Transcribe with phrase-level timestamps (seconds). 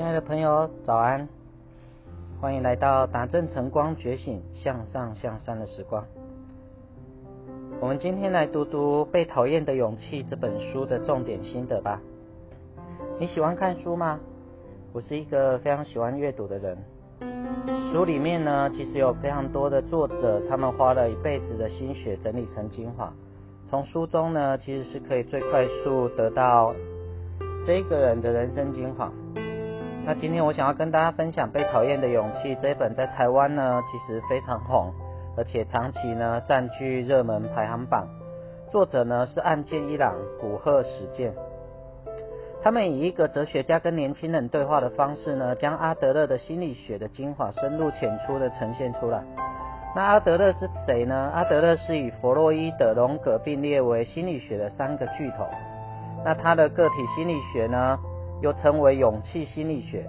[0.00, 1.28] 亲爱的朋友，早安！
[2.40, 6.02] 欢迎来到达正晨光觉醒向上向善的时光。
[7.82, 12.00] 我们今天来读读《被讨厌的勇气》这本书的重点心得吧。
[13.18, 14.18] 你喜欢看书吗？
[14.94, 16.78] 我是一个非常喜欢阅读的人。
[17.92, 23.12] 书里面呢，其实有非常多的作者，他们花了一辈子的心血整理成精华。
[23.68, 26.74] 从书中呢，其实是可以最快速得到
[27.66, 29.12] 这个人的人生精华。
[30.06, 34.92] 那今天我想要跟大家分享《被讨厌的勇气》这一本，在台湾呢其实非常红，
[35.36, 38.08] 而且长期呢占据热门排行榜。
[38.72, 41.32] 作者呢是岸见一郎、古贺史健。
[42.62, 49.22] 他们以一个哲学家跟年轻人对话的方式呢，将阿德勒的心理学的精华深入浅出的呈现出来。
[49.94, 51.30] 那阿德勒是谁呢？
[51.34, 55.46] 阿德勒是与弗洛伊德、荣格并列为心理学的三个巨头。
[56.24, 57.98] 那他的个体心理学呢？
[58.42, 60.06] 又称为勇气心理学，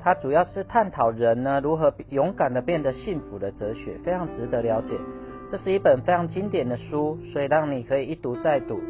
[0.00, 4.94] 它主要是探讨人呢如何勇敢的变得幸福的哲学，非常值得了解。
[5.50, 8.80] 这是一本非常经典的书，所以让你可以一读再读。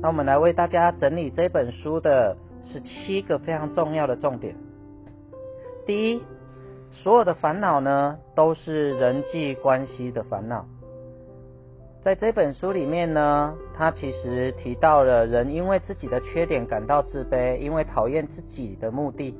[0.00, 2.36] 那我们来为大家整理这本书的
[2.70, 4.54] 是七个非常重要的重点。
[5.86, 6.22] 第一，
[6.92, 10.66] 所有的烦恼呢都是人际关系的烦恼。
[12.06, 19.34] 在这本书里面呢，他其实提到了人因为自己的缺点感到自卑，因为讨厌自己的目的，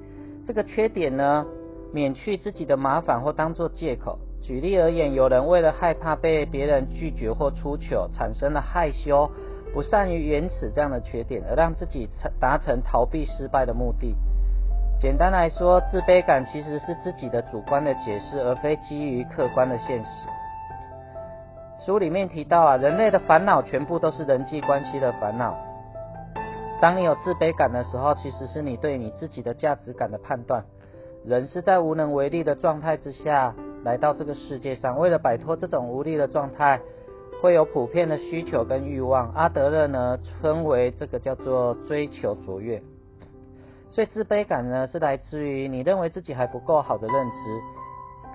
[0.44, 1.46] 这个缺点呢，
[1.92, 4.18] 免去自己的麻烦或当做借口。
[4.42, 9.30] 举例而言，有人为了害怕被别人拒绝或出糗，产生了害羞、
[9.72, 12.08] 不善于言辞这样的缺点，而让自己
[12.40, 14.12] 达成逃避失败的目的。
[14.98, 20.35] 简单来说，自卑感其实是自己的主观的解释，而非基于客观的现实。
[21.86, 25.56] 书里面提到啊，人类的烦恼全部都是人际关系的烦恼。
[26.80, 30.64] 当你有自卑感的时候，其实是你对你自己的价值感的判断。
[31.24, 33.54] 人是在无能为力的状态之下
[33.84, 36.80] 来到这个世界上，为了摆脱这种无力的状态，
[37.40, 39.30] 会有普遍的需求跟欲望。
[39.32, 42.82] 阿德勒呢称为这个叫做追求卓越。
[43.92, 47.75] 所以自卑感呢是来自于你认为自己还不够好的认知。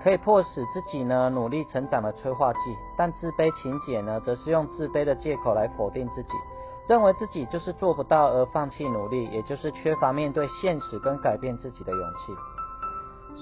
[0.02, 2.58] 可以迫使自己呢努力成长的催化剂，
[2.96, 6.32] 但自卑情节呢，则是用自卑的借口来否定自己，
[6.88, 12.34] 认为自己就是做不到而放弃努力，也就是缺乏面对现实跟改变自己的勇气。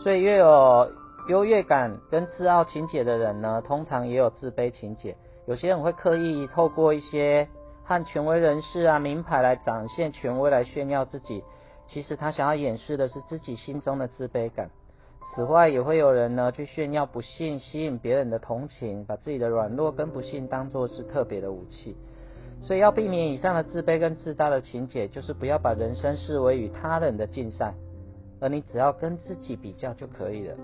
[0.03, 0.93] 所以，越有
[1.29, 5.17] 优越感跟自傲情节的人呢，通常也有自卑情节。
[5.47, 7.49] 有些人会刻意透过一些
[7.85, 11.43] 和权威人士啊、名牌来展现权威，来炫耀自己。
[11.89, 14.71] 其实他想要掩饰的是自己心中的自卑感。
[15.35, 21.97] 此外，也会有人呢去炫耀不幸，吸引别人的同情，把自己的软弱跟不幸当作是特别的武器。
[22.63, 27.73] 所以要避免以上的自卑跟自大的情节，就是不要把人生视为与他人的竞赛，
[28.41, 30.57] 而你只要跟自己比较就可以了，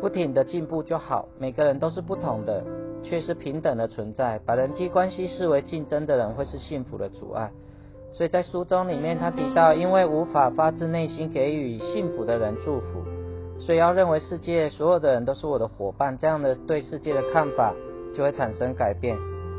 [0.00, 1.28] 不停的进步就好。
[1.38, 2.64] 每个人都是不同的，
[3.02, 4.38] 却是平等的存在。
[4.46, 7.50] 把人际关系视为竞争的人，会是幸福的阻碍。
[8.12, 13.09] 所以在书中里面，他提到，因为无法发自内心给予幸福的人祝福。
[13.60, 17.74] 所以要认为世界所有的人都是我的伙伴，这样的对世界的看法
[18.16, 19.16] 就会产生改变，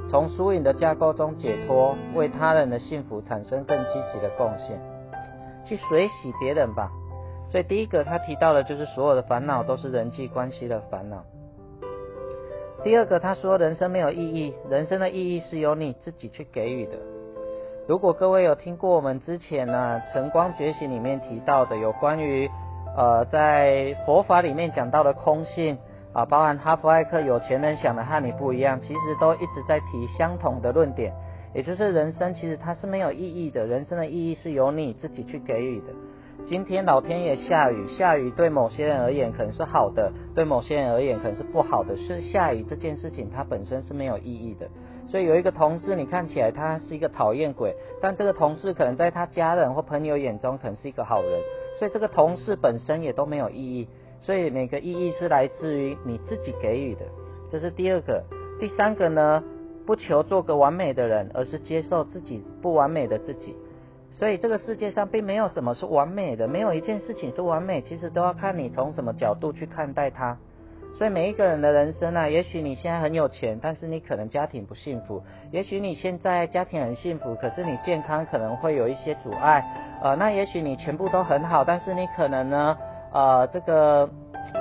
[0.10, 4.82] 从输赢的架构中解脱，为他人的幸福产生更积极的贡献，
[5.66, 6.92] 去随喜别人吧。
[7.52, 11.24] 所以第一个他提到的就是所有的烦恼都是人际关系的烦恼。
[12.84, 16.94] 第二个他说人生没有意义，人生的意义是由你自己去给予的。
[17.88, 22.50] 如果各位有听过我们之前呢晨光觉醒里面提到的有关于。
[22.96, 25.78] 呃，在佛法里面讲到的空性
[26.14, 31.14] 啊，包含哈佛艾克有钱人想的和你不一样，其实都一直在提相同的论点，
[31.54, 35.88] 也就是人生其实它是没有意义的，人生的意义是由你自己去给予的。
[36.48, 44.68] 今天老天爷下雨，下雨对某些人而言可能是好的，对某些人而言可能是不好的，是下雨这件事情它本身是没有意义的。
[45.08, 51.42] 所以有一个同事，你看起来他是一个讨厌鬼，但这个同事可能在他家人或朋友眼中可能是一个好人。
[51.82, 53.88] 所以这个同事本身也都没有意义，
[54.22, 57.02] 所以每个意义是来自于你自己给予的，
[57.52, 58.24] 这是第二个。
[58.60, 59.44] 第三个呢，
[59.84, 63.56] 不求做个完美的人，而是接受自己不完美的自己。
[64.12, 70.38] 所以这个世界上并没有什么是完美的，没有一件事情是完美，其实都要看你从什么角度去看待它。
[71.02, 75.20] 所以每一个人的人生啊，也许你现在很有钱，但是你可能家庭不幸福；
[75.50, 79.66] 也许你现在家庭很幸福，可是你健康可能会有一些阻碍。
[80.04, 82.78] 呃，那也许你全部都很好，但是你可能呢，
[83.12, 84.08] 呃，这个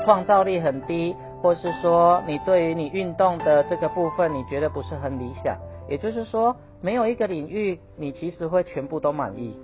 [0.07, 5.55] 创造力很低，或是说你对于你运动的这个部分，你觉得不是很理想。
[5.91, 9.55] 也就是说，没有一个领域你其实会全部都满意。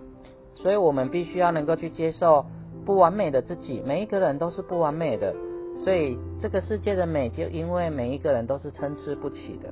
[0.55, 2.45] 所以我们必须要能够去接受
[2.85, 5.35] 不完美的自己，每一个人都是不完美的，
[5.79, 9.71] 所以这个世界的美就因为每一个人都是参差不齐的。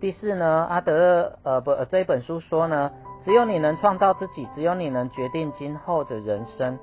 [0.00, 2.90] 第四呢，阿德呃不这一本书说呢，
[3.24, 6.78] 只有你能创造自己，只有你能决定今后的人生。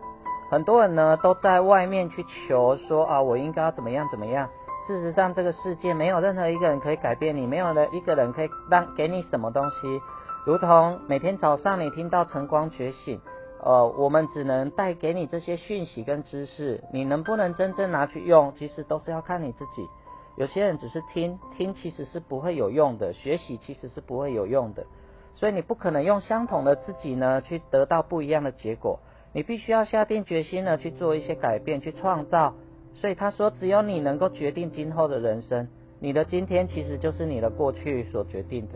[0.49, 4.49] 很多人呢都在外面去求说啊，我应该要怎么样怎么样。
[4.87, 10.01] 事实上，这个世界没有任何一个人可以改变你，没有人一个人可以让给你什么东西。
[10.45, 13.21] 如同每天早上你听到晨光觉醒，
[13.65, 19.87] 呃，我们只能带给你这些讯息跟知识，你能不能真正拿去用，其实都是要看你自己。
[20.35, 24.85] 有些人只是听听，其实是不会有用的；学习其实是不会有用的。
[25.35, 28.99] 所以你不可能用相同的自己呢，去得到不一样的结果。
[29.31, 32.55] 你必须要下定决心呢，去做一些改变，去创造。
[32.95, 35.69] 所以他说，只有你能够决定今后的人生。
[35.99, 38.73] 你的今天其实就是你的过去所决定的。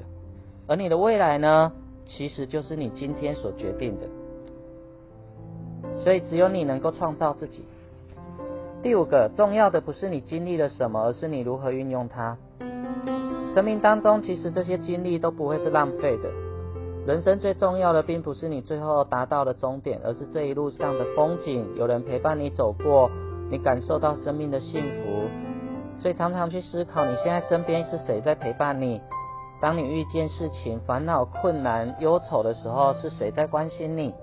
[0.65, 1.73] 而你的未来呢，
[2.05, 4.07] 其实就是你今天所决定的。
[6.07, 7.65] 所以只有你能够创造自己。
[8.81, 12.37] 第五个重要的不是你经历了什么，而是你如何运用它。
[13.53, 16.29] 生命当中，其实这些经历都不会是浪费的。
[17.05, 23.11] 人生最重要的，并不是你最后达到的终点，而是这一路上的风景，有人陪伴你走过，
[23.51, 25.23] 你感受到生命的幸福。
[25.99, 29.01] 所以常常去思考，你现在身边是谁在陪伴你？
[29.59, 34.13] 当你遇见事情、烦恼、困难、忧愁的时候，是谁在关心你？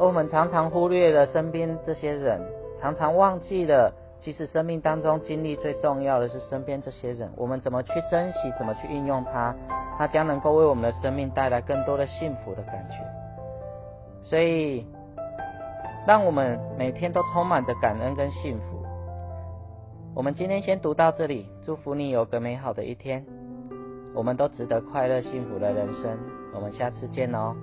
[0.00, 2.40] 而我们常常忽略了身边这些人，
[2.80, 7.30] 常常忘记了，其实生命当中经历最重要的是身边这些人。
[7.36, 9.54] 我们怎么去珍惜，怎么去运用它，
[9.98, 12.96] 它将能够为我们的生命带来更多的幸福的感觉。
[14.22, 14.86] 所以，
[16.06, 18.82] 让我们每天都充满着感恩跟幸福。
[20.14, 23.22] 我们今天先读到这里，祝福你有个美好的一天。
[24.14, 26.18] 我们都值得快乐幸福的人生，
[26.54, 27.54] 我们下次见哦。